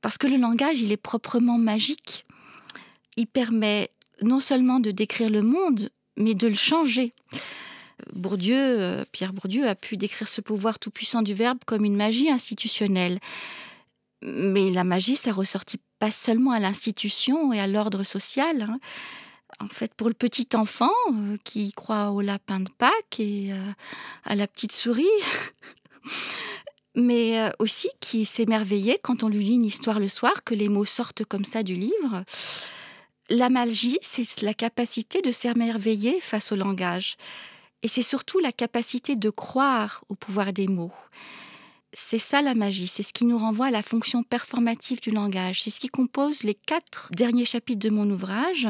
Parce 0.00 0.18
que 0.18 0.26
le 0.26 0.36
langage, 0.36 0.80
il 0.80 0.92
est 0.92 0.96
proprement 0.96 1.58
magique. 1.58 2.24
Il 3.16 3.26
permet 3.26 3.90
non 4.22 4.40
seulement 4.40 4.80
de 4.80 4.90
décrire 4.90 5.30
le 5.30 5.42
monde, 5.42 5.90
mais 6.16 6.34
de 6.34 6.46
le 6.46 6.54
changer. 6.54 7.12
Bourdieu, 8.12 8.56
euh, 8.56 9.04
Pierre 9.12 9.32
Bourdieu 9.32 9.66
a 9.66 9.74
pu 9.74 9.96
décrire 9.96 10.28
ce 10.28 10.40
pouvoir 10.40 10.78
tout-puissant 10.78 11.22
du 11.22 11.34
verbe 11.34 11.58
comme 11.66 11.84
une 11.84 11.96
magie 11.96 12.30
institutionnelle. 12.30 13.18
Mais 14.22 14.70
la 14.70 14.84
magie, 14.84 15.16
ça 15.16 15.32
ressortit 15.32 15.80
pas 15.98 16.10
seulement 16.10 16.52
à 16.52 16.60
l'institution 16.60 17.52
et 17.52 17.60
à 17.60 17.66
l'ordre 17.66 18.04
social. 18.04 18.62
Hein 18.62 18.78
en 19.60 19.68
fait, 19.68 19.94
pour 19.94 20.08
le 20.08 20.14
petit 20.14 20.48
enfant 20.54 20.90
euh, 21.10 21.36
qui 21.44 21.72
croit 21.72 22.10
au 22.10 22.20
lapin 22.20 22.60
de 22.60 22.70
Pâques 22.70 23.20
et 23.20 23.52
euh, 23.52 23.72
à 24.24 24.34
la 24.34 24.46
petite 24.46 24.72
souris, 24.72 25.06
mais 26.94 27.50
aussi 27.58 27.88
qui 28.00 28.26
s'émerveillait 28.26 29.00
quand 29.02 29.22
on 29.22 29.28
lui 29.28 29.44
lit 29.44 29.54
une 29.54 29.64
histoire 29.64 29.98
le 29.98 30.08
soir, 30.08 30.44
que 30.44 30.54
les 30.54 30.68
mots 30.68 30.84
sortent 30.84 31.24
comme 31.24 31.44
ça 31.44 31.62
du 31.62 31.74
livre. 31.74 32.24
La 33.28 33.48
magie, 33.48 33.98
c'est 34.02 34.42
la 34.42 34.52
capacité 34.52 35.22
de 35.22 35.32
s'émerveiller 35.32 36.20
face 36.20 36.52
au 36.52 36.56
langage. 36.56 37.16
Et 37.82 37.88
c'est 37.88 38.02
surtout 38.02 38.38
la 38.38 38.52
capacité 38.52 39.16
de 39.16 39.30
croire 39.30 40.04
au 40.08 40.14
pouvoir 40.14 40.52
des 40.52 40.68
mots. 40.68 40.92
c'est 41.94 42.18
ça 42.18 42.40
la 42.40 42.54
magie, 42.54 42.86
c'est 42.86 43.02
ce 43.02 43.12
qui 43.12 43.26
nous 43.26 43.38
renvoie 43.38 43.66
à 43.66 43.70
la 43.70 43.82
fonction 43.82 44.22
performative 44.22 45.00
du 45.00 45.10
langage. 45.10 45.62
C'est 45.62 45.70
ce 45.70 45.80
qui 45.80 45.88
compose 45.88 46.42
les 46.42 46.54
quatre 46.54 47.10
derniers 47.12 47.44
chapitres 47.44 47.86
de 47.86 47.90
mon 47.90 48.08
ouvrage. 48.08 48.68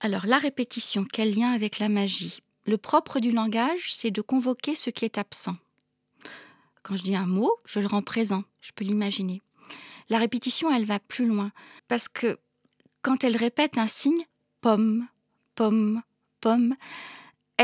Alors, 0.00 0.26
la 0.26 0.38
répétition, 0.38 1.06
quel 1.12 1.34
lien 1.34 1.52
avec 1.52 1.78
la 1.78 1.88
magie? 1.88 2.40
Le 2.64 2.78
propre 2.78 3.20
du 3.20 3.30
langage, 3.30 3.94
c'est 3.94 4.10
de 4.10 4.22
convoquer 4.22 4.74
ce 4.74 4.90
qui 4.90 5.04
est 5.04 5.18
absent. 5.18 5.56
Quand 6.82 6.96
je 6.96 7.02
dis 7.02 7.14
un 7.14 7.26
mot, 7.26 7.52
je 7.64 7.78
le 7.78 7.86
rends 7.86 8.02
présent, 8.02 8.42
je 8.60 8.72
peux 8.74 8.84
l'imaginer. 8.84 9.40
La 10.08 10.18
répétition, 10.18 10.72
elle 10.74 10.84
va 10.84 10.98
plus 10.98 11.26
loin, 11.26 11.52
parce 11.86 12.08
que 12.08 12.38
quand 13.02 13.22
elle 13.22 13.36
répète 13.36 13.78
un 13.78 13.86
signe, 13.86 14.26
pomme, 14.60 15.06
pomme, 15.54 16.02
pomme, 16.40 16.74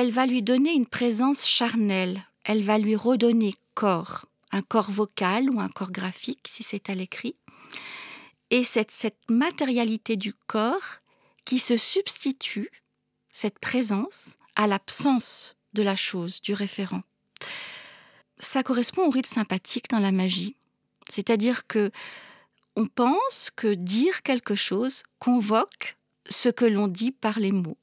elle 0.01 0.13
va 0.13 0.27
lui 0.27 0.43
donner 0.43 0.75
une 0.75 0.87
présence 0.87 1.45
charnelle, 1.45 2.25
elle 2.45 2.63
va 2.63 2.79
lui 2.79 2.95
redonner 2.95 3.57
corps 3.75 4.27
un 4.53 4.63
corps 4.63 4.93
vocal 4.93 5.51
ou 5.51 5.59
un 5.59 5.69
corps 5.69 5.91
graphique 5.91 6.47
si 6.49 6.63
c'est 6.63 6.89
à 6.89 6.95
l'écrit. 6.95 7.35
Et 8.51 8.63
cette, 8.63 8.93
cette 8.93 9.19
matérialité 9.29 10.17
du 10.17 10.33
corps 10.47 11.01
qui 11.45 11.59
se 11.59 11.77
substitue, 11.77 12.71
cette 13.33 13.59
présence, 13.59 14.37
à 14.55 14.69
l'absence 14.69 15.57
de 15.73 15.83
la 15.83 15.97
chose, 15.97 16.41
du 16.43 16.55
référent. 16.55 17.03
Ça 18.39 18.63
correspond 18.63 19.05
au 19.05 19.11
rite 19.11 19.27
sympathique 19.27 19.91
dans 19.91 19.99
la 19.99 20.13
magie. 20.13 20.55
C'est-à-dire 21.09 21.67
que 21.67 21.91
on 22.77 22.87
pense 22.87 23.51
que 23.57 23.75
dire 23.75 24.23
quelque 24.23 24.55
chose 24.55 25.03
convoque 25.19 25.97
ce 26.31 26.49
que 26.51 26.65
l'on 26.65 26.87
dit 26.87 27.11
par 27.11 27.41
les 27.41 27.51
mots. 27.51 27.79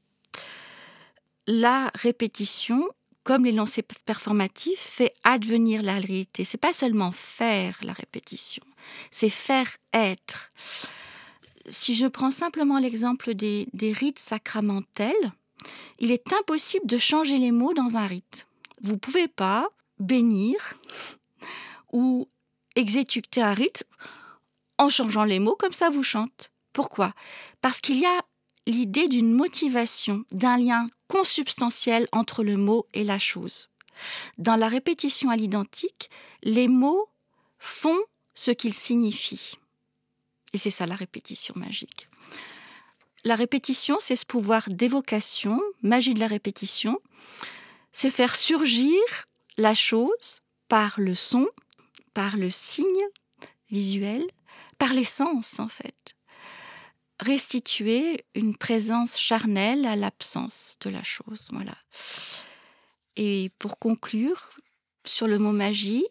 La 1.48 1.92
répétition 1.96 2.90
comme 3.26 3.44
les 3.44 3.52
lancers 3.52 3.84
performatifs, 4.06 4.80
fait 4.80 5.14
advenir 5.24 5.82
la 5.82 5.96
réalité. 5.96 6.46
C'est 6.46 6.60
pas 6.60 6.74
seulement 6.74 7.12
faire 7.12 7.78
la 7.82 7.92
répétition, 7.92 8.64
c'est 9.12 9.30
faire 9.30 9.68
être. 9.94 10.54
Si 11.68 11.96
je 11.96 12.06
prends 12.06 12.30
simplement 12.30 12.78
l'exemple 12.78 13.34
des, 13.34 13.68
des 13.74 13.92
rites 13.92 14.20
sacramentels, 14.20 15.34
il 15.98 16.12
est 16.12 16.32
impossible 16.34 16.86
de 16.86 17.00
changer 17.00 17.40
les 17.40 17.52
mots 17.52 17.74
dans 17.74 17.98
un 17.98 18.06
rite. 18.06 18.46
Vous 18.82 18.98
pouvez 18.98 19.28
pas 19.28 19.68
bénir 19.98 20.76
ou 21.92 22.30
exécuter 22.76 23.42
un 23.42 23.56
rite 23.56 23.86
en 24.78 24.90
changeant 24.90 25.24
les 25.24 25.40
mots 25.40 25.56
comme 25.56 25.72
ça 25.72 25.90
vous 25.90 26.04
chante. 26.04 26.52
Pourquoi? 26.74 27.14
Parce 27.62 27.82
qu'il 27.82 27.98
y 27.98 28.06
a 28.06 28.25
l'idée 28.66 29.08
d'une 29.08 29.32
motivation, 29.32 30.26
d'un 30.32 30.58
lien 30.58 30.90
consubstantiel 31.08 32.08
entre 32.12 32.44
le 32.44 32.58
mot 32.58 32.88
et 32.94 33.04
la 33.04 33.20
chose. 33.20 33.70
Dans 34.38 34.56
la 34.56 34.68
répétition 34.68 35.30
à 35.30 35.36
l'identique, 35.36 36.10
les 36.44 36.68
mots 36.68 37.10
font 37.60 38.00
ce 38.34 38.52
qu'ils 38.52 38.74
signifient. 38.74 39.58
Et 40.54 40.58
c'est 40.58 40.72
ça 40.72 40.86
la 40.86 40.96
répétition 40.96 41.54
magique. 41.58 42.10
La 43.24 43.36
répétition, 43.36 43.98
c'est 44.00 44.16
ce 44.16 44.26
pouvoir 44.26 44.70
d'évocation, 44.70 45.60
magie 45.82 46.14
de 46.14 46.20
la 46.20 46.28
répétition, 46.28 47.00
c'est 47.92 48.12
faire 48.12 48.36
surgir 48.36 49.00
la 49.58 49.74
chose 49.74 50.42
par 50.68 51.00
le 51.00 51.16
son, 51.16 51.48
par 52.14 52.38
le 52.38 52.50
signe 52.50 52.86
visuel, 53.72 54.26
par 54.78 54.94
les 54.94 55.04
sens 55.04 55.60
en 55.60 55.68
fait 55.68 56.16
restituer 57.20 58.26
une 58.36 58.56
présence 58.56 59.18
charnelle 59.18 59.86
à 59.86 59.96
l'absence 59.96 60.78
de 60.82 60.90
la 60.90 61.04
chose. 61.04 61.48
Voilà. 61.52 61.76
Et 63.16 63.52
pour 63.60 63.80
conclure, 63.80 64.52
sur 65.06 65.28
le 65.28 65.40
mot 65.40 65.52
magie, 65.52 66.06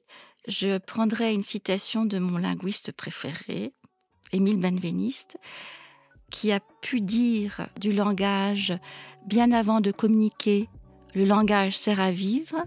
je 0.48 0.78
prendrai 0.78 1.32
une 1.32 1.42
citation 1.42 2.04
de 2.04 2.18
mon 2.18 2.38
linguiste 2.38 2.92
préféré, 2.92 3.72
Émile 4.32 4.58
Benveniste, 4.58 5.36
qui 6.30 6.52
a 6.52 6.60
pu 6.80 7.00
dire 7.00 7.68
du 7.78 7.92
langage 7.92 8.72
bien 9.26 9.52
avant 9.52 9.80
de 9.80 9.90
communiquer, 9.90 10.68
le 11.14 11.24
langage 11.24 11.78
sert 11.78 12.00
à 12.00 12.10
vivre. 12.10 12.64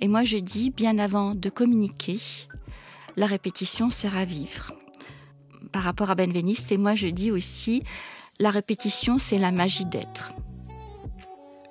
Et 0.00 0.08
moi 0.08 0.24
je 0.24 0.36
dis 0.38 0.70
bien 0.70 0.98
avant 0.98 1.34
de 1.34 1.50
communiquer, 1.50 2.20
la 3.16 3.26
répétition 3.26 3.90
sert 3.90 4.16
à 4.16 4.24
vivre 4.24 4.74
par 5.72 5.82
rapport 5.82 6.10
à 6.10 6.14
Benveniste. 6.14 6.72
Et 6.72 6.78
moi, 6.78 6.94
je 6.94 7.08
dis 7.08 7.30
aussi, 7.30 7.82
la 8.38 8.50
répétition, 8.50 9.18
c'est 9.18 9.38
la 9.38 9.52
magie 9.52 9.84
d'être. 9.84 10.32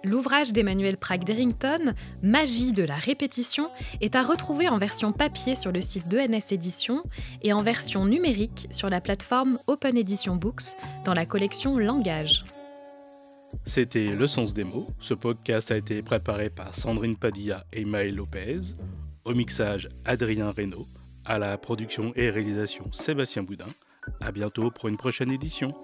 L'ouvrage 0.03 0.53
d'Emmanuel 0.53 0.95
Prague 0.95 1.25
d'Errington, 1.25 1.93
Magie 2.23 2.71
de 2.71 2.83
la 2.83 2.95
répétition, 2.95 3.69
est 3.99 4.15
à 4.15 4.23
retrouver 4.23 4.69
en 4.69 4.77
version 4.77 5.11
papier 5.11 5.57
sur 5.57 5.73
le 5.73 5.81
site 5.81 6.07
d'ENS 6.07 6.51
Éditions 6.51 7.03
et 7.41 7.51
en 7.51 7.63
version 7.63 8.05
numérique 8.05 8.67
sur 8.71 8.89
la 8.89 9.01
plateforme 9.01 9.59
Open 9.67 9.97
Edition 9.97 10.37
Books 10.37 10.77
dans 11.03 11.13
la 11.13 11.25
collection 11.25 11.77
Langage. 11.77 12.45
C'était 13.65 14.07
Le 14.07 14.27
Sens 14.27 14.53
des 14.53 14.63
mots. 14.63 14.87
Ce 15.01 15.13
podcast 15.13 15.69
a 15.71 15.77
été 15.77 16.01
préparé 16.01 16.49
par 16.49 16.75
Sandrine 16.75 17.17
Padilla 17.17 17.65
et 17.73 17.83
Maël 17.83 18.15
Lopez. 18.15 18.59
Au 19.25 19.33
mixage, 19.33 19.89
Adrien 20.05 20.51
Reynaud. 20.51 20.87
À 21.29 21.37
la 21.37 21.59
production 21.59 22.11
et 22.15 22.31
réalisation, 22.31 22.91
Sébastien 22.91 23.43
Boudin. 23.43 23.67
À 24.19 24.31
bientôt 24.31 24.71
pour 24.71 24.89
une 24.89 24.97
prochaine 24.97 25.31
édition. 25.31 25.75